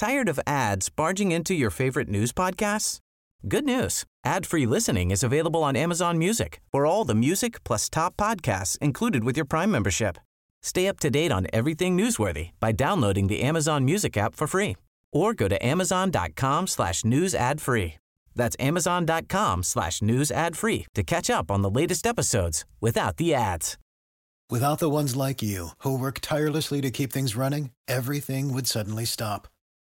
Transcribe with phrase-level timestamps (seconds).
[0.00, 3.00] Tired of ads barging into your favorite news podcasts?
[3.46, 4.04] Good news.
[4.24, 9.24] Ad-free listening is available on Amazon Music for all the music plus top podcasts included
[9.24, 10.16] with your Prime membership.
[10.62, 14.78] Stay up to date on everything newsworthy by downloading the Amazon Music app for free
[15.12, 17.04] or go to amazon.com slash.
[18.34, 23.76] That's amazon.com slash to catch up on the latest episodes without the ads.
[24.48, 29.04] Without the ones like you who work tirelessly to keep things running, everything would suddenly
[29.04, 29.46] stop.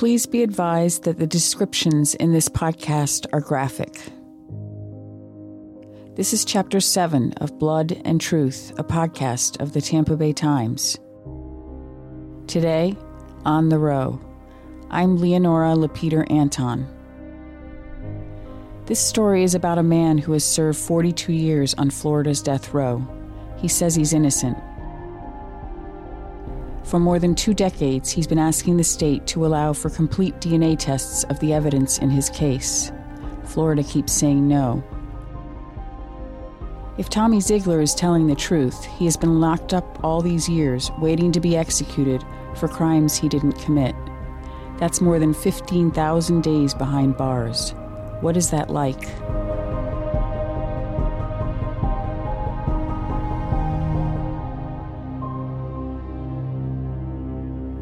[0.00, 4.00] Please be advised that the descriptions in this podcast are graphic.
[6.16, 10.98] This is Chapter 7 of Blood and Truth, a podcast of the Tampa Bay Times.
[12.46, 12.96] Today,
[13.44, 14.18] on the row,
[14.88, 16.88] I'm Leonora Lapeter Anton.
[18.86, 23.06] This story is about a man who has served 42 years on Florida's death row.
[23.58, 24.56] He says he's innocent.
[26.90, 30.76] For more than two decades, he's been asking the state to allow for complete DNA
[30.76, 32.90] tests of the evidence in his case.
[33.44, 34.82] Florida keeps saying no.
[36.98, 40.90] If Tommy Zeigler is telling the truth, he has been locked up all these years,
[40.98, 42.24] waiting to be executed
[42.56, 43.94] for crimes he didn't commit.
[44.78, 47.72] That's more than 15,000 days behind bars.
[48.20, 49.06] What is that like?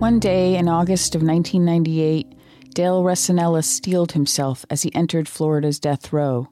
[0.09, 2.33] One day in August of 1998,
[2.73, 6.49] Dale Recinella steeled himself as he entered Florida's death row.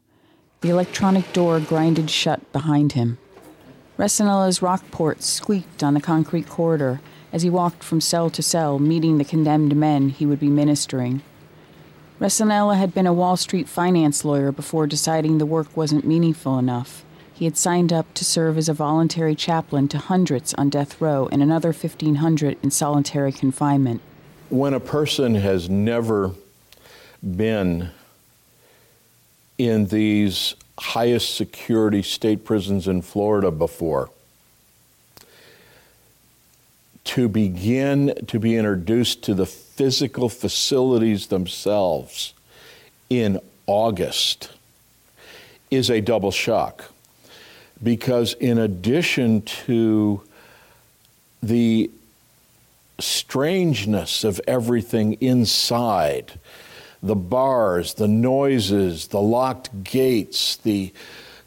[0.60, 3.16] The electronic door grinded shut behind him.
[3.96, 7.00] Recinella's rockport squeaked on the concrete corridor
[7.32, 11.22] as he walked from cell to cell, meeting the condemned men he would be ministering.
[12.20, 17.05] Recinella had been a Wall Street finance lawyer before deciding the work wasn't meaningful enough.
[17.36, 21.28] He had signed up to serve as a voluntary chaplain to hundreds on death row
[21.30, 24.00] and another 1,500 in solitary confinement.
[24.48, 26.32] When a person has never
[27.22, 27.90] been
[29.58, 34.08] in these highest security state prisons in Florida before,
[37.04, 42.32] to begin to be introduced to the physical facilities themselves
[43.10, 44.52] in August
[45.70, 46.92] is a double shock.
[47.82, 50.22] Because in addition to
[51.42, 51.90] the
[52.98, 56.38] strangeness of everything inside,
[57.02, 60.92] the bars, the noises, the locked gates, the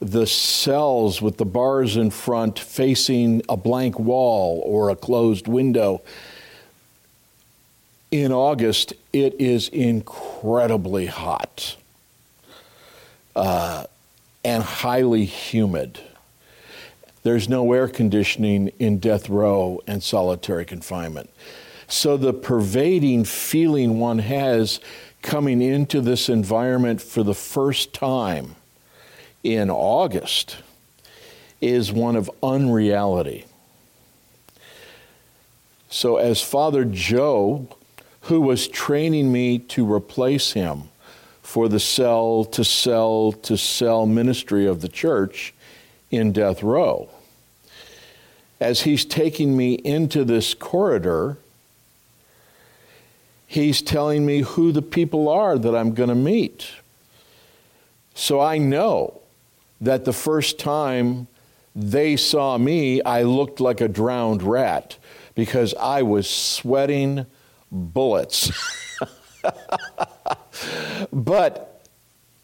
[0.01, 6.01] the cells with the bars in front facing a blank wall or a closed window.
[8.09, 11.75] In August, it is incredibly hot
[13.35, 13.84] uh,
[14.44, 16.00] and highly humid.
[17.29, 21.29] There's no air conditioning in death row and solitary confinement.
[21.88, 24.79] So the pervading feeling one has
[25.22, 28.56] coming into this environment for the first time
[29.44, 30.57] in August
[31.62, 33.45] is one of unreality.
[35.88, 37.68] So, as Father Joe,
[38.22, 40.89] who was training me to replace him
[41.44, 45.53] for the cell to cell to cell ministry of the church
[46.09, 47.07] in death row,
[48.59, 51.37] as he's taking me into this corridor,
[53.47, 56.69] he's telling me who the people are that I'm going to meet.
[58.13, 59.21] So I know
[59.79, 61.27] that the first time
[61.75, 64.97] they saw me, I looked like a drowned rat
[65.35, 67.25] because I was sweating
[67.71, 68.51] bullets.
[71.13, 71.81] but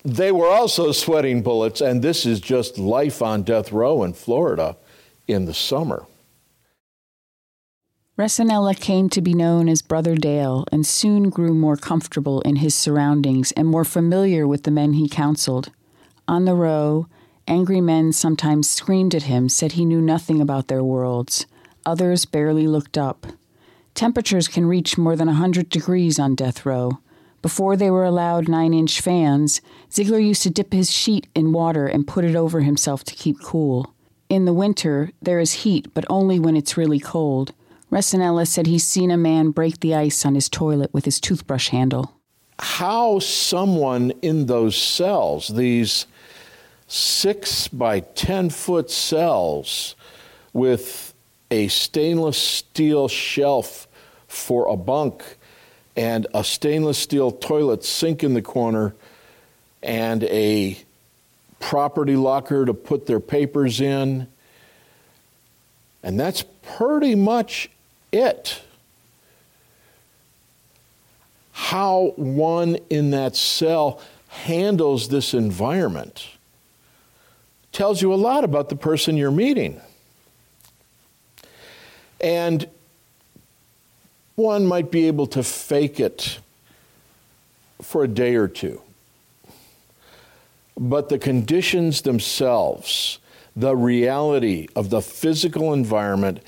[0.06, 4.78] they were also sweating bullets, and this is just life on death row in Florida
[5.28, 6.06] in the summer.
[8.18, 12.74] Recinella came to be known as Brother Dale and soon grew more comfortable in his
[12.74, 15.72] surroundings and more familiar with the men he counseled.
[16.26, 17.08] On the row,
[17.46, 21.46] angry men sometimes screamed at him, said he knew nothing about their worlds.
[21.86, 23.28] Others barely looked up.
[23.96, 27.00] Temperatures can reach more than a 100 degrees on death row.
[27.42, 29.62] Before they were allowed nine inch fans,
[29.92, 33.40] Zeigler used to dip his sheet in water and put it over himself to keep
[33.42, 33.94] cool.
[34.30, 37.54] In the winter, there is heat, but only when it's really cold.
[37.92, 41.70] Recinella said he's seen a man break the ice on his toilet with his toothbrush
[41.70, 42.12] handle.
[42.58, 46.08] how someone in those cells, these
[46.88, 49.96] six by 10 foot cells
[50.54, 51.14] with
[51.52, 53.88] a stainless steel shelf
[54.28, 55.38] for a bunk
[55.96, 58.96] and a stainless steel toilet sink in the corner
[59.84, 60.78] and a
[61.66, 64.28] property locker to put their papers in.
[66.04, 67.72] And that's pretty much
[68.12, 68.62] it.
[71.54, 76.28] How one in that cell handles this environment
[77.72, 79.82] tells you a lot about the person you're meeting.
[82.22, 82.70] And
[84.36, 86.38] one might be able to fake it
[87.82, 88.84] for a day or two.
[90.78, 93.20] But the conditions themselves,
[93.56, 96.42] the reality of the physical environment,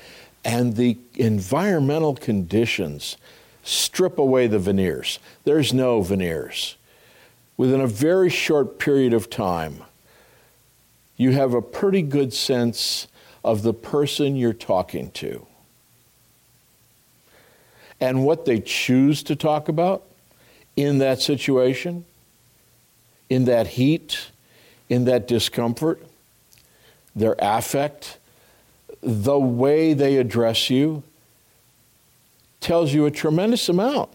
[0.44, 3.16] and the environmental conditions
[3.62, 5.18] strip away the veneers.
[5.44, 6.76] There's no veneers.
[7.56, 9.82] Within a very short period of time,
[11.16, 13.08] you have a pretty good sense
[13.44, 15.46] of the person you're talking to
[18.00, 20.04] and what they choose to talk about
[20.76, 22.04] in that situation,
[23.28, 24.30] in that heat,
[24.88, 26.02] in that discomfort,
[27.14, 28.18] their affect,
[29.02, 31.02] the way they address you
[32.60, 34.10] tells you a tremendous amount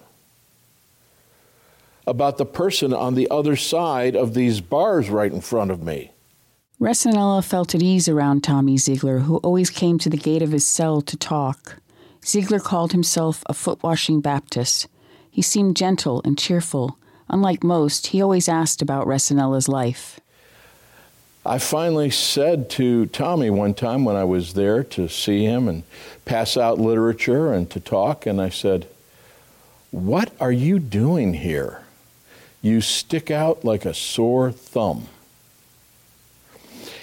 [2.05, 6.11] about the person on the other side of these bars right in front of me.
[6.81, 10.65] Recinella felt at ease around Tommy Zeigler, who always came to the gate of his
[10.65, 11.77] cell to talk.
[12.21, 14.87] Zeigler called himself a foot washing Baptist.
[15.31, 16.97] He seemed gentle and cheerful.
[17.33, 20.19] Unlike most, he always asked about Recinella's life.
[21.43, 25.81] I finally said to Tommy one time when I was there to see him and
[26.25, 28.87] pass out literature and to talk, and I said,
[29.89, 31.81] What are you doing here?
[32.61, 35.07] You stick out like a sore thumb.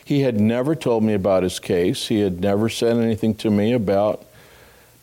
[0.05, 2.07] He had never told me about his case.
[2.07, 4.25] He had never said anything to me about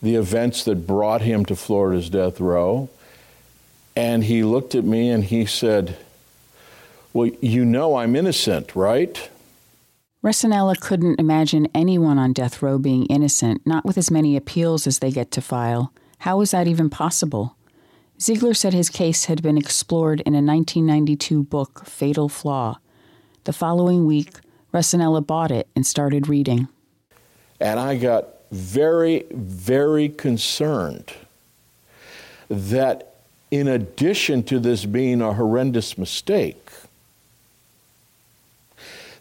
[0.02, 2.88] the events that brought him to Florida's death row.
[3.98, 5.98] And he looked at me and he said,
[7.14, 9.28] Well, you know I'm innocent, right?
[10.24, 15.00] Recinella couldn't imagine anyone on death row being innocent, not with as many appeals as
[15.00, 15.92] they get to file.
[16.20, 17.56] How was that even possible?
[18.20, 22.80] Zeigler said his case had been explored in a 1992 book, Fatal Flaw.
[23.46, 24.36] The following week,
[24.72, 26.68] Recinella bought it and started reading.
[27.60, 31.14] And I got very, very concerned
[32.48, 33.07] that
[33.52, 36.70] in addition to this being a horrendous mistake,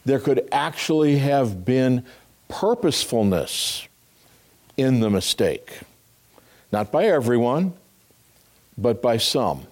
[0.04, 2.04] there could actually have been
[2.48, 3.88] purposefulness
[4.76, 5.80] in the mistake.
[6.72, 7.74] Not by everyone,
[8.76, 9.66] but by some.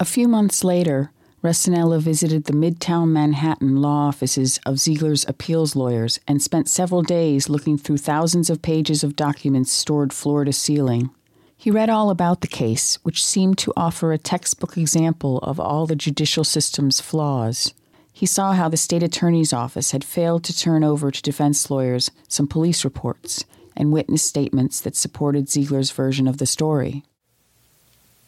[0.00, 1.10] A few months later,
[1.42, 7.48] Recinella visited the Midtown Manhattan law offices of Zeigler's appeals lawyers and spent several days
[7.48, 11.10] looking through thousands of pages of documents stored floor to ceiling.
[11.60, 15.86] He read all about the case, which seemed to offer a textbook example of all
[15.86, 17.74] the judicial system's flaws.
[18.12, 22.12] He saw how the state attorney's office had failed to turn over to defense lawyers
[22.28, 23.44] some police reports
[23.76, 27.02] and witness statements that supported Zeigler's version of the story.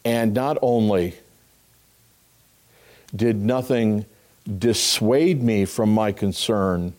[0.03, 1.15] And not only
[3.15, 4.05] did nothing
[4.57, 6.93] dissuade me from my concern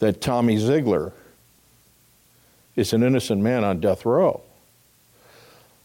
[0.00, 1.12] that Tommy Zeigler
[2.74, 4.42] is an innocent man on death row.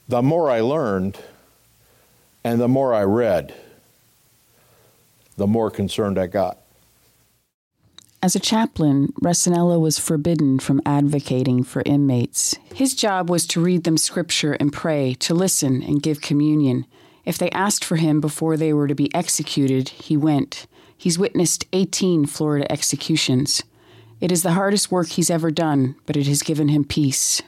[0.10, 1.18] The more I learned
[2.44, 3.54] and the more I read,
[5.36, 6.58] the more concerned I got.
[8.24, 12.56] As a chaplain, Recinella was forbidden from advocating for inmates.
[12.74, 16.86] His job was to read them scripture and pray, to listen and give communion.
[17.26, 20.68] If they asked for him before they were to be executed, he went.
[20.98, 23.64] He's witnessed 18 Florida executions.
[24.20, 27.44] It is the hardest work he's ever done, but it has given him peace.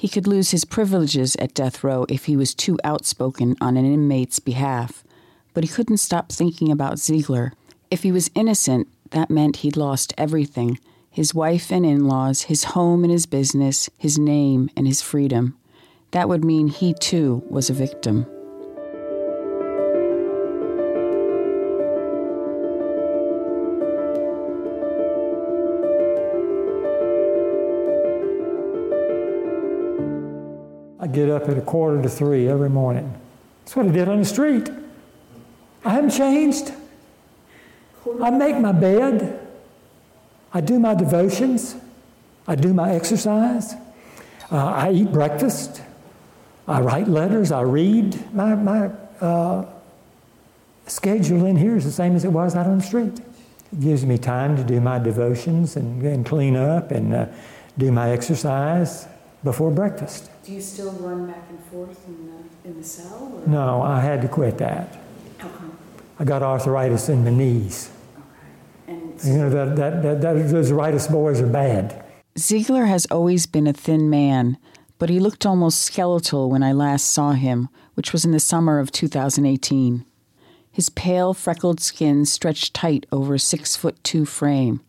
[0.00, 3.84] He could lose his privileges at death row if he was too outspoken on an
[3.84, 5.04] inmate's behalf,
[5.52, 7.52] but he couldn't stop thinking about Zeigler.
[7.90, 10.78] If he was innocent, that meant he'd lost everything
[11.10, 15.54] his wife and in laws, his home and his business, his name and his freedom.
[16.12, 18.24] That would mean he too was a victim.
[31.12, 33.14] Get up at a quarter to three every morning.
[33.60, 34.68] That's what I did on the street.
[35.84, 36.72] I haven't changed.
[38.22, 39.46] I make my bed.
[40.52, 41.76] I do my devotions.
[42.46, 43.74] I do my exercise.
[44.50, 45.82] Uh, I eat breakfast.
[46.66, 47.52] I write letters.
[47.52, 48.34] I read.
[48.34, 48.90] My, my
[49.20, 49.66] uh,
[50.86, 53.20] schedule in here is the same as it was out on the street.
[53.72, 57.26] It gives me time to do my devotions and, and clean up and uh,
[57.78, 59.06] do my exercise
[59.44, 60.30] before breakfast.
[60.44, 63.32] Do you still run back and forth in the, in the cell?
[63.34, 63.48] Or?
[63.48, 64.98] No, I had to quit that.
[66.18, 67.90] I got arthritis in my knees.
[68.14, 68.92] Okay.
[68.92, 72.04] And you know, that, that, that, that, those arthritis boys are bad.
[72.36, 74.58] Zeigler has always been a thin man,
[74.98, 78.78] but he looked almost skeletal when I last saw him, which was in the summer
[78.78, 80.04] of 2018.
[80.70, 84.80] His pale, freckled skin stretched tight over a six foot two frame.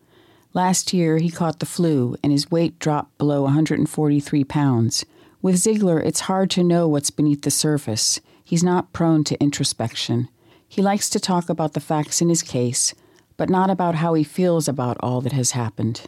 [0.54, 5.04] Last year, he caught the flu, and his weight dropped below 143 pounds.
[5.40, 8.20] With Zeigler, it's hard to know what's beneath the surface.
[8.44, 10.28] He's not prone to introspection.
[10.68, 12.94] He likes to talk about the facts in his case,
[13.38, 16.02] but not about how he feels about all that has happened.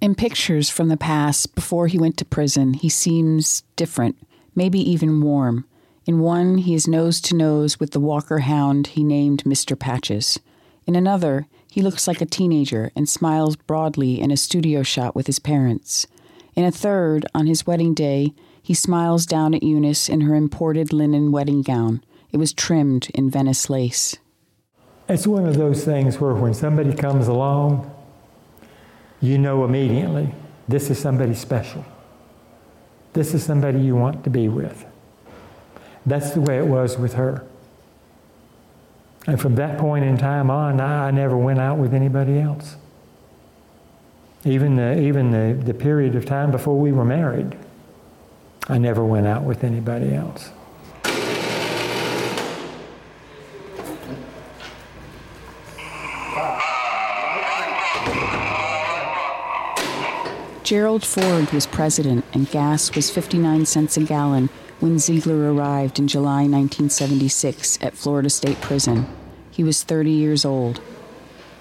[0.00, 4.16] In pictures from the past, before he went to prison, he seems different,
[4.54, 5.64] maybe even warm.
[6.06, 9.78] In one, he is nose to nose with the Walker hound he named Mr.
[9.78, 10.38] Patches.
[10.86, 15.26] In another, he looks like a teenager and smiles broadly in a studio shot with
[15.26, 16.06] his parents.
[16.54, 20.92] In a third, on his wedding day, he smiles down at Eunice in her imported
[20.92, 22.04] linen wedding gown.
[22.30, 24.18] It was trimmed in Venice lace.
[25.08, 27.90] It's one of those things where when somebody comes along,
[29.22, 30.34] you know immediately
[30.68, 31.86] this is somebody special.
[33.14, 34.84] This is somebody you want to be with.
[36.04, 37.46] That's the way it was with her.
[39.26, 42.76] And from that point in time on, I, I never went out with anybody else.
[44.44, 47.56] Even, the, even the, the period of time before we were married,
[48.68, 50.50] I never went out with anybody else.
[60.72, 64.48] Gerald Ford was president and gas was 59 cents a gallon
[64.80, 69.06] when Zeigler arrived in July 1976 at Florida State Prison.
[69.50, 70.80] He was 30 years old.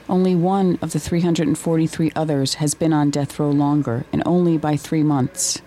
[0.07, 4.77] Only one of the 343 others has been on death row longer, and only by
[4.77, 5.61] three months.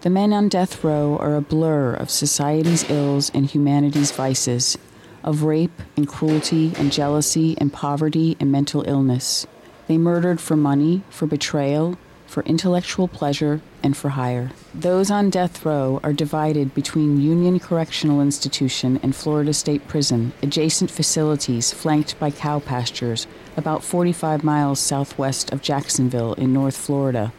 [0.00, 4.76] The men on death row are a blur of society's ills and humanity's vices,
[5.22, 9.46] of rape and cruelty and jealousy and poverty and mental illness.
[9.86, 11.96] They murdered for money, for betrayal,
[12.32, 14.52] for intellectual pleasure, and for hire.
[14.74, 20.90] Those on death row are divided between Union Correctional Institution and Florida State Prison, adjacent
[20.90, 27.34] facilities flanked by cow pastures about 45 miles southwest of Jacksonville in North Florida.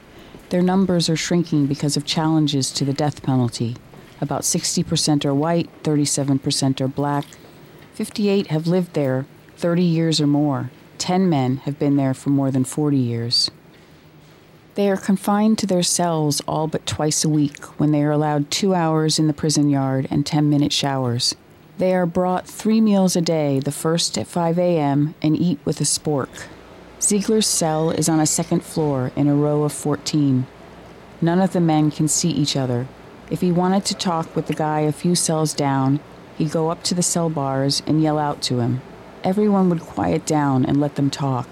[0.50, 3.76] Their numbers are shrinking because of challenges to the death penalty.
[4.22, 7.26] About 60% are white, 37% are black.
[7.96, 10.70] 58 have lived there 30 years or more.
[11.00, 13.50] 10 men have been there for more than 40 years.
[14.76, 18.50] They are confined to their cells all but twice a week when they are allowed
[18.50, 21.36] two hours in the prison yard and 10 minute showers.
[21.78, 25.80] They are brought three meals a day, the first at 5 a.m., and eat with
[25.80, 26.48] a spork.
[27.00, 30.48] Zeigler's cell is on a second floor in a row of 14.
[31.22, 32.88] None of the men can see each other.
[33.30, 36.00] If he wanted to talk with the guy a few cells down,
[36.38, 38.82] he'd go up to the cell bars and yell out to him.
[39.24, 41.48] Everyone would quiet down and let them talk.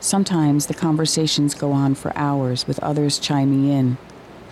[0.00, 3.98] Sometimes the conversations go on for hours with others chiming in.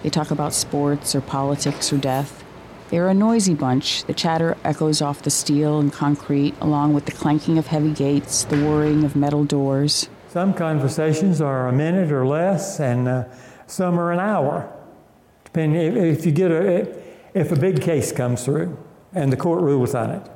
[0.03, 2.45] They talk about sports or politics or death.
[2.91, 4.05] They are a noisy bunch.
[4.05, 8.45] The chatter echoes off the steel and concrete, along with the clanking of heavy gates,
[8.45, 10.09] the whirring of metal doors.
[10.29, 13.25] Some conversations are a minute or less, and uh,
[13.67, 14.73] some are an hour.
[15.45, 17.03] Depending if, if you get a
[17.35, 18.79] if a big case comes through
[19.13, 20.31] and the court rules on it,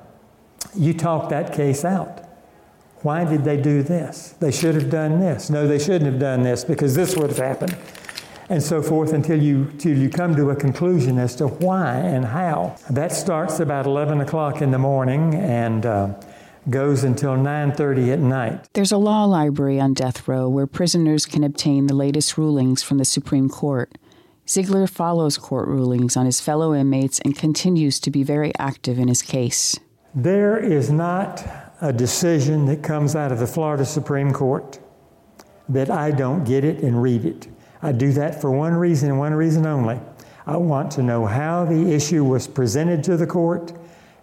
[0.74, 2.19] you talk that case out.
[3.02, 4.34] Why did they do this?
[4.40, 5.48] They should have done this.
[5.48, 7.76] No, they shouldn't have done this because this would have happened.
[8.50, 12.24] And so forth until you, until you come to a conclusion as to why and
[12.24, 12.76] how.
[12.90, 16.14] That starts about 11 o'clock in the morning and uh,
[16.68, 18.68] goes until 9.30 at night.
[18.74, 22.98] There's a law library on death row where prisoners can obtain the latest rulings from
[22.98, 23.96] the Supreme Court.
[24.46, 29.06] Zeigler follows court rulings on his fellow inmates and continues to be very active in
[29.06, 29.78] his case.
[30.12, 34.78] There is not a decision that comes out of the Florida Supreme Court
[35.68, 37.48] that I don't get it and read it.
[37.82, 40.00] I do that for one reason and one reason only.
[40.46, 43.72] I want to know how the issue was presented to the court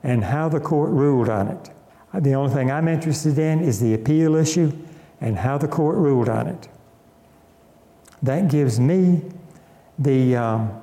[0.03, 1.69] and how the court ruled on it.
[2.13, 4.71] The only thing I'm interested in is the appeal issue
[5.21, 6.67] and how the court ruled on it.
[8.21, 9.21] That gives me
[9.99, 10.81] the um,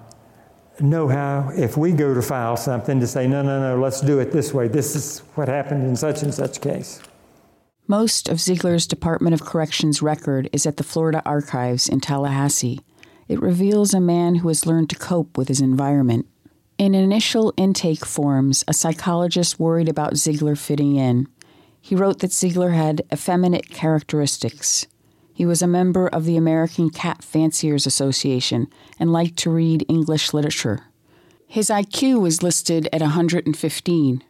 [0.80, 4.18] know how, if we go to file something, to say, no, no, no, let's do
[4.18, 4.68] it this way.
[4.68, 7.00] This is what happened in such and such case.
[7.86, 12.80] Most of Zeigler's Department of Corrections record is at the Florida Archives in Tallahassee.
[13.28, 16.26] It reveals a man who has learned to cope with his environment.
[16.76, 21.28] In initial intake forms, a psychologist worried about Zeigler fitting in.
[21.80, 24.86] He wrote that Zeigler had effeminate characteristics.
[25.34, 28.68] He was a member of the American Cat Fanciers Association
[29.00, 30.84] and liked to read English literature.
[31.48, 34.24] His IQ was listed at 115.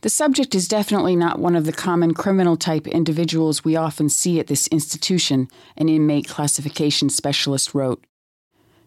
[0.00, 4.40] The subject is definitely not one of the common criminal type individuals we often see
[4.40, 8.02] at this institution, an inmate classification specialist wrote.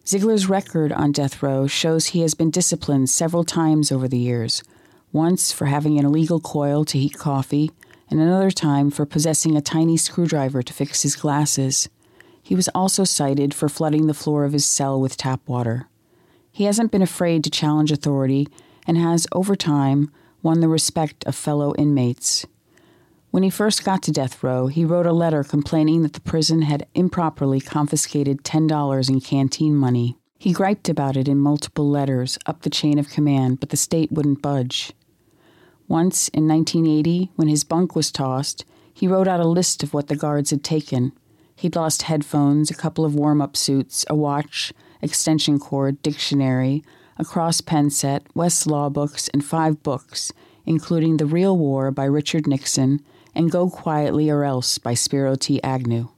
[0.04, 4.64] Zeigler's record on death row shows he has been disciplined several times over the years,
[5.12, 7.70] once for having an illegal coil to heat coffee,
[8.12, 11.88] and another time for possessing a tiny screwdriver to fix his glasses.
[12.42, 15.88] He was also cited for flooding the floor of his cell with tap water.
[16.50, 18.48] He hasn't been afraid to challenge authority
[18.86, 22.44] and has, over time, won the respect of fellow inmates.
[23.30, 26.60] When he first got to death row, he wrote a letter complaining that the prison
[26.60, 30.18] had improperly confiscated $10 in canteen money.
[30.38, 34.12] He griped about it in multiple letters up the chain of command, but the state
[34.12, 34.92] wouldn't budge.
[35.88, 40.08] Once, in 1980, when his bunk was tossed, he wrote out a list of what
[40.08, 41.12] the guards had taken.
[41.56, 46.82] He'd lost headphones, a couple of warm up suits, a watch, extension cord, dictionary,
[47.18, 50.32] a cross pen set, West's law books, and five books,
[50.64, 53.00] including The Real War by Richard Nixon
[53.34, 55.62] and Go Quietly or Else by Spiro T.
[55.62, 56.08] Agnew.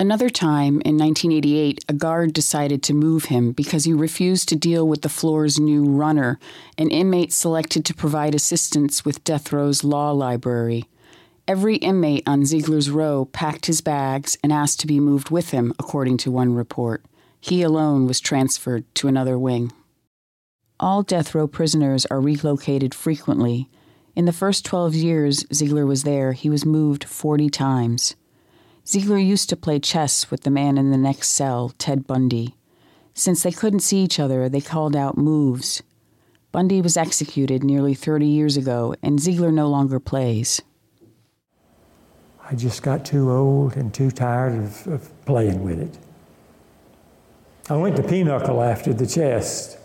[0.00, 4.88] Another time, in 1988, a guard decided to move him because he refused to deal
[4.88, 6.38] with the floor's new runner,
[6.78, 10.86] an inmate selected to provide assistance with death row's law library.
[11.46, 15.74] Every inmate on Zeigler's row packed his bags and asked to be moved with him,
[15.78, 17.04] according to one report.
[17.38, 19.70] He alone was transferred to another wing.
[20.80, 23.68] All death row prisoners are relocated frequently.
[24.16, 28.16] In the first 12 years Zeigler was there, he was moved 40 times.
[28.90, 32.56] Zeigler used to play chess with the man in the next cell, Ted Bundy.
[33.14, 35.84] Since they couldn't see each other, they called out moves.
[36.50, 40.60] Bundy was executed nearly 30 years ago, and Zeigler no longer plays.
[42.44, 45.96] I just got too old and too tired of, of playing with it.
[47.68, 49.78] I went to Pinochle after the chest.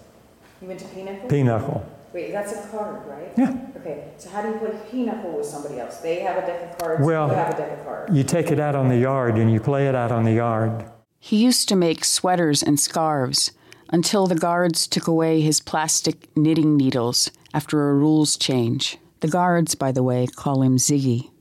[0.63, 1.29] You went to Pinochle?
[1.29, 1.94] Pinochle.
[2.15, 3.33] Wait, that's a card, right?
[3.37, 3.53] Yeah.
[3.75, 5.97] Okay, so how do you play Pinochle with somebody else?
[5.97, 8.15] They have a deck of cards, Well- you have a deck of cards.
[8.15, 10.85] You take it out on the yard and you play it out on the yard.
[11.19, 13.51] He used to make sweaters and scarves
[13.89, 18.97] until the guards took away his plastic knitting needles after a rules change.
[19.19, 21.31] The guards, by the way, call him Ziggy.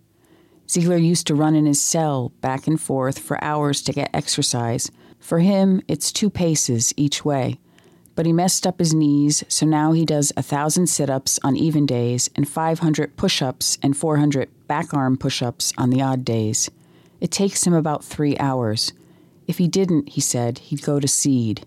[0.66, 4.90] Zeigler used to run in his cell back and forth for hours to get exercise.
[5.20, 7.60] For him, it's two paces each way.
[8.14, 11.56] But he messed up his knees, so now he does a thousand sit ups on
[11.56, 16.24] even days and 500 push ups and 400 back arm push ups on the odd
[16.24, 16.70] days.
[17.20, 18.92] It takes him about three hours.
[19.46, 21.66] If he didn't, he said, he'd go to seed.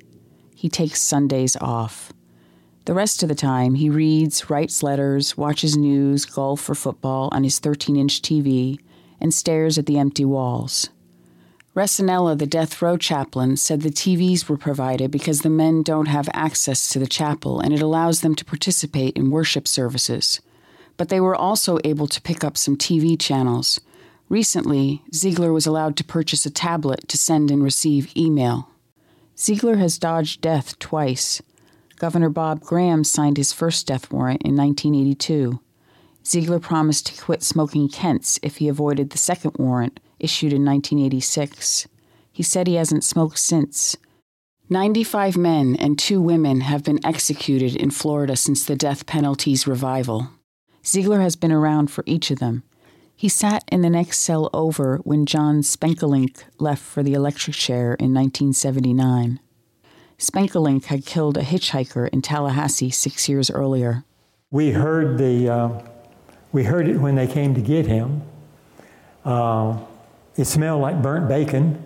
[0.55, 2.13] He takes Sundays off.
[2.85, 7.43] The rest of the time, he reads, writes letters, watches news, golf, or football on
[7.43, 8.79] his 13 inch TV,
[9.19, 10.89] and stares at the empty walls.
[11.77, 16.27] Recinella, the death row chaplain, said the TVs were provided because the men don't have
[16.33, 20.41] access to the chapel and it allows them to participate in worship services.
[20.97, 23.79] But they were also able to pick up some TV channels.
[24.27, 28.71] Recently, Zeigler was allowed to purchase a tablet to send and receive email.
[29.35, 31.43] Zeigler has dodged death twice.
[31.97, 35.59] Governor Bob Graham signed his first death warrant in 1982.
[36.23, 41.87] Zeigler promised to quit smoking Kents if he avoided the second warrant, issued in 1986.
[42.31, 43.97] He said he hasn't smoked since.
[44.69, 50.29] 95 men and two women have been executed in Florida since the death penalty's revival.
[50.83, 52.63] Zeigler has been around for each of them.
[53.15, 57.95] He sat in the next cell over when John Spenkelink left for the electric chair
[57.95, 59.39] in 1979.
[60.19, 64.03] Spenkelink had killed a hitchhiker in Tallahassee six years earlier.
[64.51, 65.81] We heard the, uh,
[66.51, 68.21] we heard it when they came to get him.
[69.25, 69.79] Uh,
[70.37, 71.83] it smelled like burnt bacon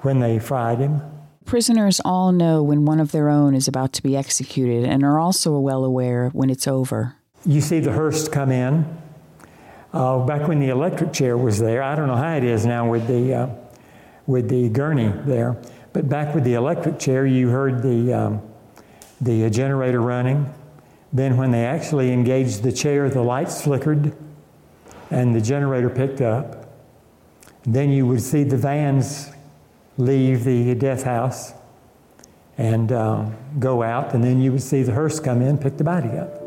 [0.00, 1.00] when they fried him.
[1.44, 5.18] Prisoners all know when one of their own is about to be executed and are
[5.18, 7.16] also well aware when it's over.
[7.44, 8.98] You see the hearse come in.
[9.92, 12.88] Uh, back when the electric chair was there, I don't know how it is now
[12.88, 13.48] with the uh,
[14.26, 15.60] with the gurney there,
[15.92, 18.42] but back with the electric chair, you heard the um,
[19.20, 20.52] the generator running.
[21.12, 24.16] Then, when they actually engaged the chair, the lights flickered,
[25.10, 26.61] and the generator picked up.
[27.64, 29.30] Then you would see the vans
[29.96, 31.52] leave the death house
[32.58, 35.84] and uh, go out, and then you would see the hearse come in, pick the
[35.84, 36.38] body up.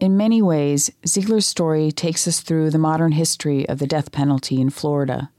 [0.00, 4.60] In many ways, Zeigler's story takes us through the modern history of the death penalty
[4.60, 5.30] in Florida.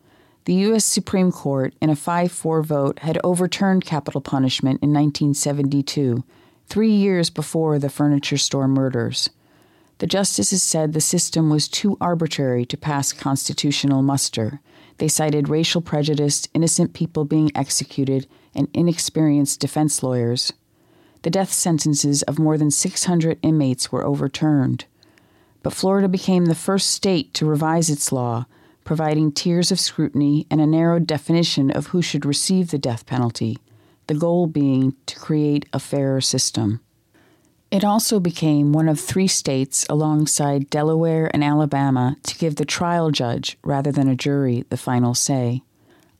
[0.50, 0.84] The U.S.
[0.84, 6.24] Supreme Court, in a 5 4 vote, had overturned capital punishment in 1972,
[6.66, 9.30] three years before the furniture store murders.
[10.00, 14.60] The justices said the system was too arbitrary to pass constitutional muster.
[14.98, 20.52] They cited racial prejudice, innocent people being executed, and inexperienced defense lawyers
[21.22, 24.86] the death sentences of more than 600 inmates were overturned.
[25.62, 28.48] But Florida became the first state to revise its law,
[28.90, 33.56] providing tiers of scrutiny and a narrowed definition of who should receive the death penalty,
[34.08, 36.82] the goal being to create a fairer system.
[37.70, 43.12] It also became one of three states alongside Delaware and Alabama to give the trial
[43.12, 45.62] judge, rather than a jury, the final say.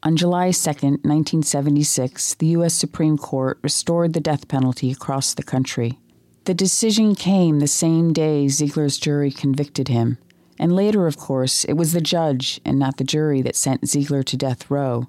[0.04, 2.76] On July 2, 1976, the U.S.
[2.76, 5.98] Supreme Court restored the death penalty across the country.
[6.44, 10.20] The decision came the same day Zeigler's jury convicted him.
[10.60, 14.26] And later, of course, it was the judge and not the jury that sent Zeigler
[14.26, 15.08] to death row.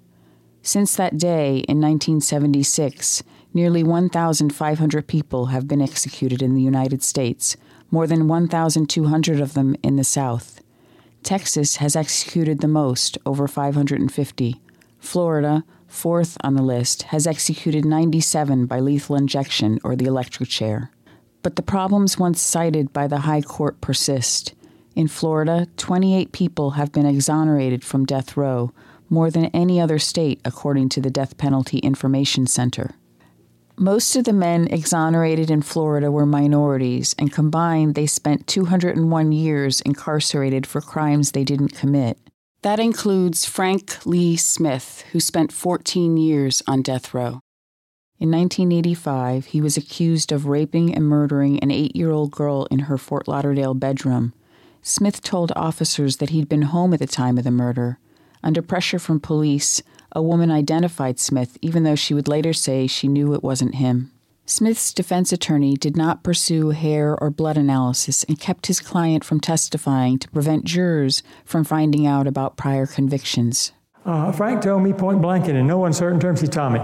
[0.63, 7.57] Since that day, in 1976, nearly 1,500 people have been executed in the United States,
[7.91, 10.61] more than 1,200 of them in the South.
[11.23, 14.61] Texas has executed the most, over 550.
[15.01, 20.93] Florida, fourth on the list, has executed 97 by lethal injection or the electric chair.
[21.43, 24.55] But the problems once cited by the High Court persist.
[24.95, 28.73] In Florida, 28 people have been exonerated from death row,
[29.09, 32.93] more than any other state, according to the Death Penalty Information Center.
[33.77, 39.81] Most of the men exonerated in Florida were minorities, and combined, they spent 201 years
[39.81, 42.19] incarcerated for crimes they didn't commit.
[42.63, 47.41] That includes Frank Lee Smith, who spent 14 years on death row.
[48.19, 52.81] In 1985, he was accused of raping and murdering an eight year old girl in
[52.81, 54.35] her Fort Lauderdale bedroom.
[54.83, 57.99] Smith told officers that he'd been home at the time of the murder.
[58.43, 63.09] Under pressure from police, a woman identified Smith, even though she would later say she
[63.09, 64.11] knew it wasn't him.
[64.47, 69.39] Smith's defense attorney did not pursue hair or blood analysis and kept his client from
[69.39, 73.73] testifying to prevent jurors from finding out about prior convictions.
[74.05, 76.81] Uh, Frank told me point blank and in no uncertain terms, he told me,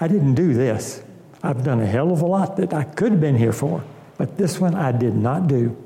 [0.00, 1.04] I didn't do this.
[1.42, 3.84] I've done a hell of a lot that I could have been here for,
[4.18, 5.76] but this one I did not do.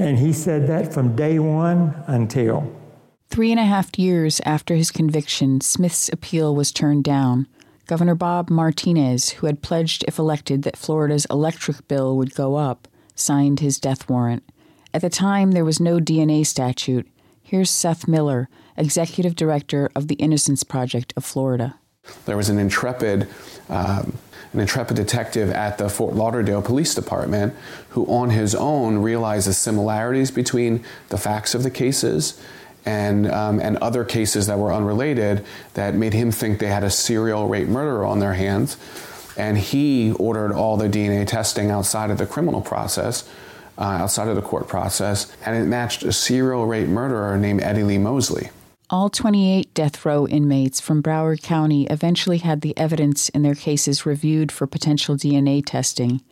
[0.00, 2.74] And he said that from day one until.
[3.28, 7.46] Three and a half years after his conviction, Smith's appeal was turned down.
[7.86, 12.88] Governor Bob Martinez, who had pledged, if elected, that Florida's electric bill would go up,
[13.14, 14.42] signed his death warrant.
[14.94, 17.06] At the time, there was no DNA statute.
[17.42, 21.78] Here's Seth Miller, executive director of the Innocence Project of Florida.
[22.24, 23.28] There was an intrepid,
[23.68, 24.16] um,
[24.52, 27.54] an intrepid detective at the Fort Lauderdale Police Department
[27.90, 32.40] who, on his own, realizes similarities between the facts of the cases
[32.84, 36.90] and, um, and other cases that were unrelated that made him think they had a
[36.90, 38.76] serial rape murderer on their hands.
[39.36, 43.28] And he ordered all the DNA testing outside of the criminal process,
[43.78, 47.84] uh, outside of the court process, and it matched a serial rape murderer named Eddie
[47.84, 48.50] Lee Mosley.
[48.92, 54.04] All 28 death row inmates from Broward County eventually had the evidence in their cases
[54.04, 56.22] reviewed for potential DNA testing.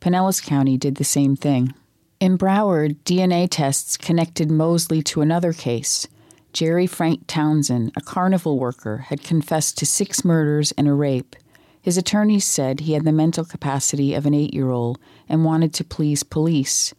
[0.00, 1.74] Pinellas County did the same thing.
[2.18, 6.08] In Broward, DNA tests connected Mosley to another case.
[6.54, 11.36] Jerry Frank Townsend, a carnival worker, had confessed to six murders and a rape.
[11.82, 14.98] His attorneys said he had the mental capacity of an eight year old
[15.28, 16.94] and wanted to please police.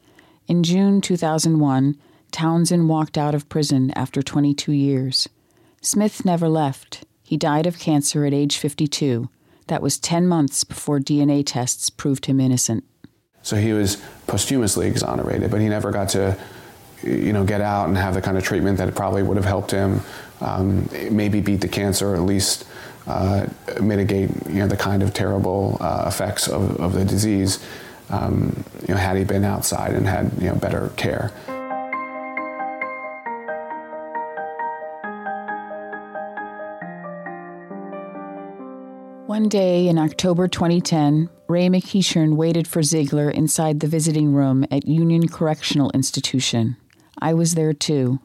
[0.47, 1.97] In June 2001,
[2.31, 5.27] Townsend walked out of prison after 22 years.
[5.81, 7.05] Smith never left.
[7.23, 9.29] He died of cancer at age 52.
[9.67, 12.83] That was 10 months before DNA tests proved him innocent.
[13.41, 16.37] So he was posthumously exonerated, but he never got to,
[17.03, 19.71] you know, get out and have the kind of treatment that probably would have helped
[19.71, 20.01] him
[20.41, 22.65] um, maybe beat the cancer, or at least
[23.07, 23.47] uh,
[23.81, 27.63] mitigate, you know, the kind of terrible uh, effects of, of, the disease.
[28.09, 31.31] Um, you know, had he been outside and had you know better care.
[39.37, 44.87] One day in October 2010, Ray McEachern waited for Zeigler inside the visiting room at
[44.87, 46.75] Union Correctional Institution.
[47.21, 48.17] I was there too.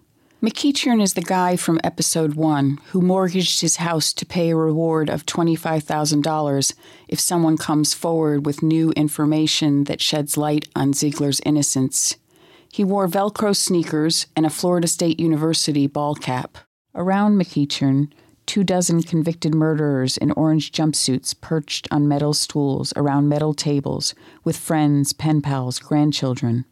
[0.43, 5.11] McEachern is the guy from episode one who mortgaged his house to pay a reward
[5.11, 6.75] of $25,000
[7.09, 12.17] if someone comes forward with new information that sheds light on Zeigler's innocence.
[12.73, 16.57] He wore Velcro sneakers and a Florida State University ball cap.
[16.95, 18.11] Around McEachern,
[18.47, 24.57] two dozen convicted murderers in orange jumpsuits perched on metal stools around metal tables with
[24.57, 26.65] friends, pen pals, grandchildren.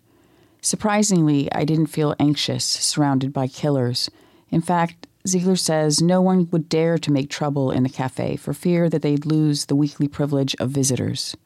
[0.60, 4.10] Surprisingly, I didn't feel anxious, surrounded by killers.
[4.50, 8.54] In fact, Zeigler says no one would dare to make trouble in the cafe for
[8.54, 11.36] fear that they'd lose the weekly privilege of visitors.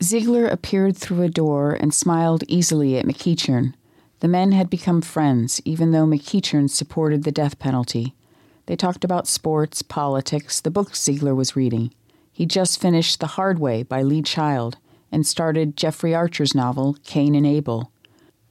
[0.00, 3.74] Zeigler appeared through a door and smiled easily at McEachern.
[4.20, 8.14] The men had become friends, even though McEachern supported the death penalty.
[8.68, 11.90] They talked about sports, politics, the books Zeigler was reading.
[12.30, 14.76] He just finished The Hard Way by Lee Child
[15.10, 17.90] and started Jeffrey Archer's novel, Kane and Abel.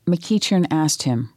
[0.08, 1.32] McEachern asked him,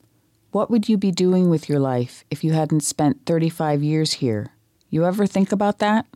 [0.51, 4.55] What would you be doing with your life if you hadn't spent 35 years here?
[4.89, 6.07] You ever think about that?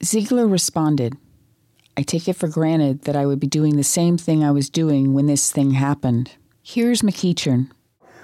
[0.00, 1.16] Zeigler responded,
[1.96, 4.68] I take it for granted that I would be doing the same thing I was
[4.68, 6.32] doing when this thing happened.
[6.62, 7.70] Here's McEachern.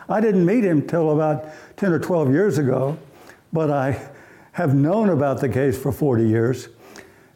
[0.07, 1.47] I didn't meet him till about
[1.79, 2.99] 10 or 12 years ago,
[3.53, 4.11] but I
[4.53, 6.69] have known about the case for 40 years.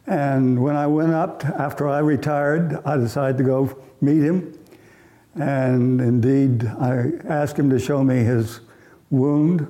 [0.07, 4.57] And when I went up after I retired, I decided to go meet him.
[5.35, 8.61] And indeed, I asked him to show me his
[9.09, 9.67] wound.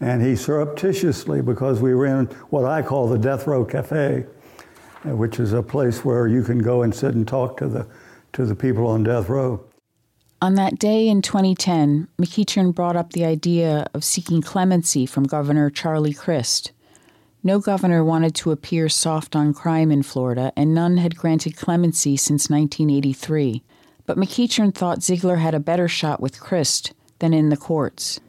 [0.00, 4.26] And he surreptitiously, because we were in what I call the Death Row Cafe,
[5.06, 7.86] uh, which is a place where you can go and sit and talk to the,
[8.32, 9.64] to the people on death row.
[10.42, 15.70] On that day in 2010, McEachern brought up the idea of seeking clemency from Governor
[15.70, 16.72] Charlie Crist.
[17.42, 22.16] No governor wanted to appear soft on crime in Florida, and none had granted clemency
[22.16, 23.62] since 1983.
[24.06, 28.20] But McEachern thought Zeigler had a better shot with Crist than in the courts.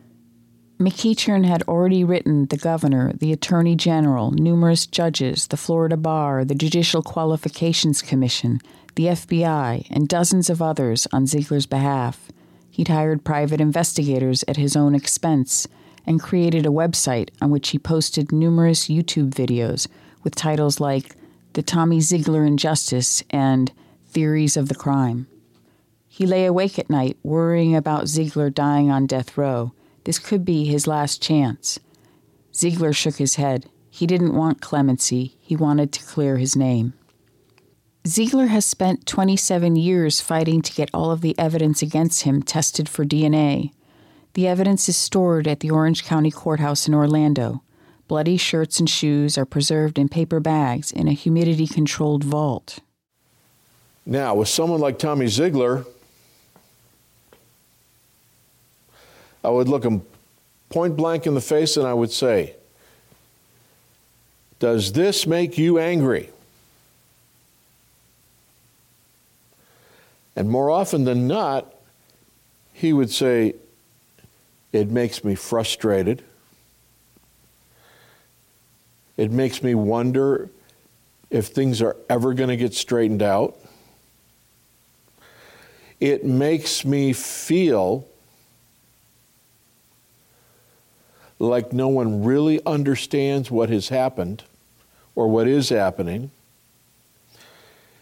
[0.80, 6.56] McEachern had already written the governor, the attorney general, numerous judges, the Florida Bar, the
[6.56, 8.60] Judicial Qualifications Commission,
[8.96, 12.32] the FBI, and dozens of others on Zeigler's behalf.
[12.70, 15.68] He'd hired private investigators at his own expense
[16.06, 19.88] and created a website on which he posted numerous YouTube videos
[20.24, 21.16] with titles like
[21.54, 23.72] The Tommy Zeigler Injustice and
[24.08, 25.28] Theories of the Crime.
[26.08, 29.74] He lay awake at night worrying about Zeigler dying on death row.
[30.06, 31.80] This could be his last chance.
[32.54, 33.66] Zeigler shook his head.
[33.90, 36.94] He didn't want clemency, he wanted to clear his name.
[38.06, 42.88] Zeigler has spent 27 years fighting to get all of the evidence against him tested
[42.88, 43.72] for DNA.
[44.36, 47.64] The evidence is stored at the Orange County Courthouse in Orlando.
[48.08, 52.78] Bloody shirts and shoes are preserved in paper bags in a humidity controlled vault.
[54.06, 55.88] Now, with someone like Tommy Zeigler,
[59.44, 60.04] I would look him
[60.70, 62.54] point blank in the face and I would say,
[64.60, 66.30] Does this make you angry?
[70.56, 71.76] More often than not,
[72.72, 73.56] he would say,
[74.72, 76.24] It makes me frustrated.
[79.18, 80.50] It makes me wonder
[81.30, 83.58] if things are ever going to get straightened out.
[86.00, 88.08] It makes me feel
[91.38, 94.46] like no one really understands what has happened
[95.16, 96.32] or what is happening.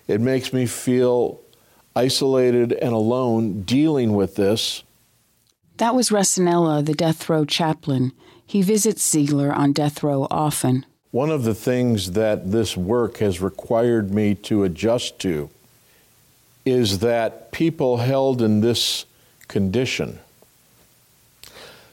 [0.07, 1.42] It makes me feel
[1.95, 4.83] isolated and alone dealing with this.
[5.77, 8.11] That was Recinella, the death row chaplain.
[8.45, 10.85] He visits Zeigler on death row often.
[11.11, 15.49] One of the things that this work has required me to adjust to
[16.65, 19.05] is that people held in this
[19.47, 20.19] condition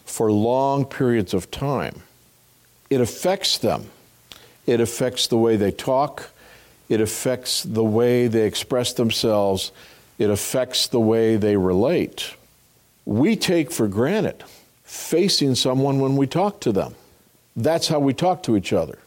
[0.04, 2.02] for long periods of time,
[2.90, 3.90] it affects them.
[4.66, 6.30] It affects the way they talk,
[6.90, 9.70] it affects the way they express themselves,
[10.18, 12.34] it affects the way they relate.
[13.06, 14.42] We take for granted
[14.82, 16.96] facing someone when we talk to them.
[17.54, 18.98] That's how we talk to each other.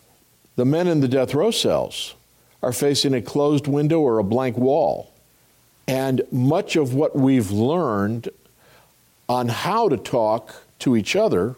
[0.56, 2.15] The men in the death row cells
[2.62, 5.12] are facing a closed window or a blank wall.
[5.86, 8.30] And much of what we've learned
[9.28, 11.58] on how to talk to each other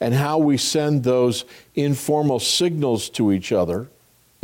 [0.00, 3.88] and how we send those informal signals to each other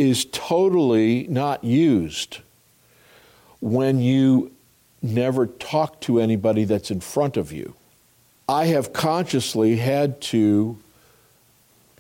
[0.00, 2.38] is totally not used
[3.60, 4.50] when you
[5.02, 7.74] never talk to anybody that's in front of you.
[8.48, 10.78] I have consciously had to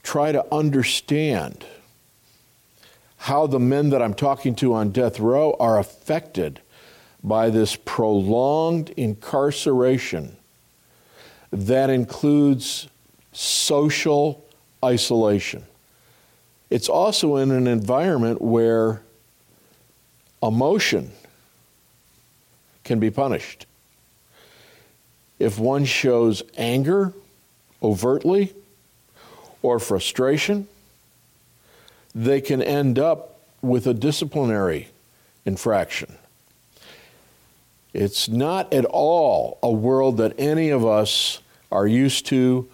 [0.02, 1.66] try to understand
[3.18, 6.60] how the men that I'm talking to on death row are affected
[7.22, 10.38] by this prolonged incarceration
[11.52, 12.88] that includes
[13.32, 14.42] social
[14.82, 15.66] isolation.
[16.70, 19.02] It's also in an environment where
[20.42, 21.10] emotion
[22.84, 23.66] can be punished.
[25.38, 27.12] If one shows anger
[27.82, 28.54] overtly,
[29.62, 30.68] or frustration,
[32.14, 34.88] they can end up with a disciplinary
[35.44, 36.16] infraction.
[37.92, 42.68] It's not at all a world that any of us are used to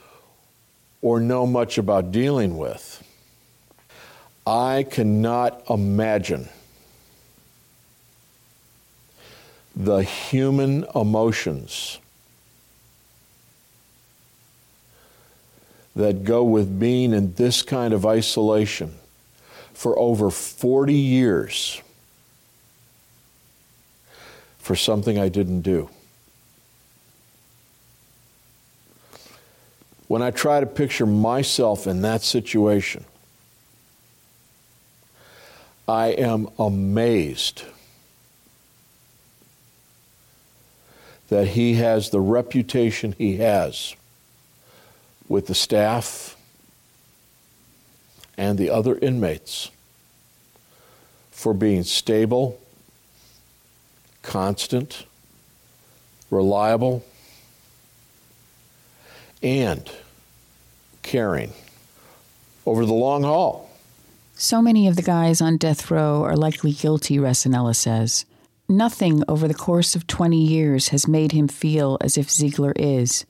[1.03, 3.03] or know much about dealing with.
[4.47, 6.49] I cannot imagine
[9.75, 11.99] the human emotions
[15.97, 18.95] that go with being in this kind of isolation
[19.73, 21.83] for over 40 years
[24.59, 25.91] for something I didn't do.
[30.07, 33.05] When I try to picture myself in that situation,
[35.89, 37.65] I am amazed
[41.29, 43.95] that he has the reputation he has
[45.29, 46.37] with the staff
[48.37, 49.71] and the other inmates
[51.31, 52.61] for being stable
[54.27, 55.07] constant,
[56.31, 57.05] reliable,
[59.41, 59.89] and
[61.03, 61.53] caring
[62.67, 63.66] over the long haul.
[64.39, 68.27] So many of the guys on death row are likely guilty, Recinella says.
[68.69, 73.25] Nothing over the course of 20 years has made him feel as if Zeigler is.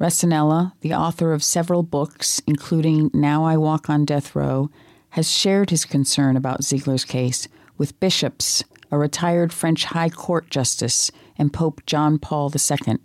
[0.00, 4.70] Recinella, the author of several books, including Now I Walk on Death Row,
[5.10, 11.12] has shared his concern about Zeigler's case with bishops, a retired French High Court justice,
[11.36, 12.96] and Pope John Paul II.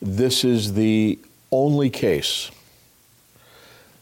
[0.00, 1.18] This is the
[1.50, 2.52] only case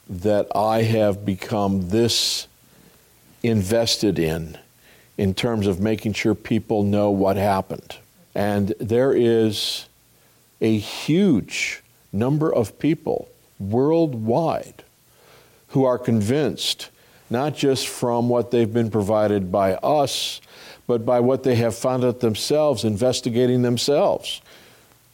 [0.08, 2.46] that I have become this
[3.42, 4.58] invested in,
[5.18, 7.96] in terms of making sure people know what happened.
[8.34, 9.86] And there is
[10.60, 14.84] a huge number of people worldwide
[15.68, 16.90] who are convinced
[17.28, 20.40] not just from what they've been provided by us,
[20.86, 24.40] but by what they have found out themselves, investigating themselves,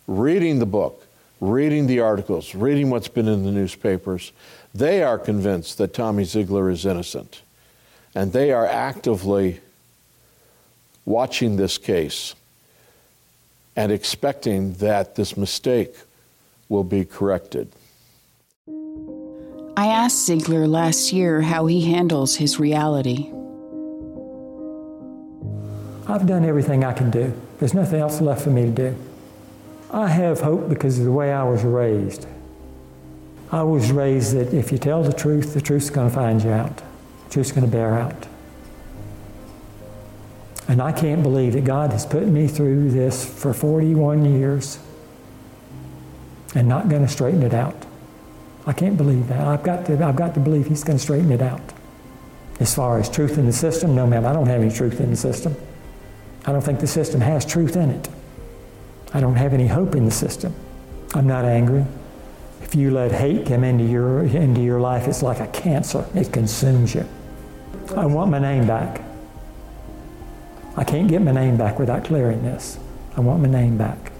[0.07, 1.07] reading the book,
[1.41, 4.33] reading the articles, reading what's been in the newspapers.
[4.75, 7.43] They are convinced that Tommy Zeigler is innocent.
[8.15, 9.61] And they are actively
[11.05, 12.35] watching this case
[13.75, 15.95] and expecting that this mistake
[16.69, 17.73] will be corrected.
[19.77, 23.31] I asked Zeigler last year how he handles his reality.
[26.07, 27.33] I've done everything I can do.
[27.59, 28.97] There's nothing else left for me to do.
[29.91, 32.27] I have hope because of the way I was raised.
[33.53, 36.51] I was raised that if you tell the truth, the truth's going to find you
[36.51, 36.79] out.
[36.79, 38.27] The truth's going to bear out.
[40.69, 44.79] And I can't believe that God has put me through this for 41 years
[46.55, 47.77] and not going to straighten it out.
[48.67, 49.47] I can't believe that.
[49.47, 51.61] I've got to, I've got to believe he's going to straighten it out.
[52.59, 55.11] As far as truth in the system, no, ma'am, I don't have any truth in
[55.11, 55.55] the system.
[56.47, 58.09] I don't think the system has truth in it.
[59.13, 60.55] I don't have any hope in the system.
[61.13, 61.85] I'm not angry.
[62.63, 66.07] If you let hate come into your, into your life, it's like a cancer.
[66.15, 67.07] It consumes you.
[67.97, 69.03] I want my name back.
[70.77, 72.79] I can't get my name back without clearing this.
[73.17, 74.13] I want my name back.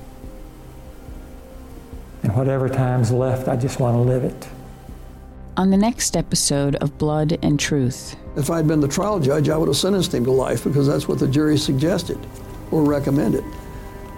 [2.23, 4.49] And whatever time's left, I just want to live it.
[5.57, 8.17] On the next episode of Blood and Truth.
[8.37, 11.09] If I'd been the trial judge, I would have sentenced him to life because that's
[11.09, 12.19] what the jury suggested
[12.71, 13.45] or recommended.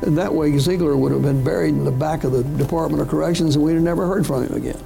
[0.03, 3.09] And that way, Zeigler would have been buried in the back of the Department of
[3.09, 4.83] Corrections and we'd have never heard from him again.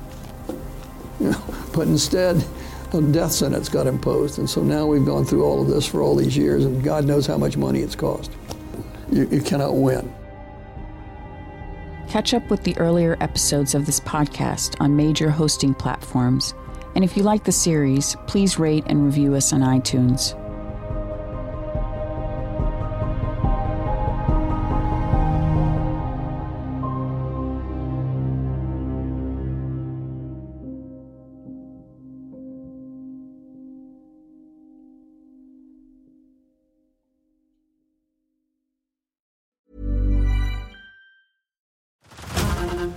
[1.74, 2.44] But instead,
[2.92, 4.38] a death sentence got imposed.
[4.38, 7.04] And so now we've gone through all of this for all these years, and God
[7.04, 8.32] knows how much money it's cost.
[9.12, 10.12] You, you cannot win.
[12.08, 16.54] Catch up with the earlier episodes of this podcast on major hosting platforms.
[16.94, 20.34] And if you like the series, please rate and review us on iTunes.